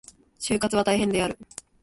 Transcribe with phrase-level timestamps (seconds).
[0.39, 1.37] 就活は大変である。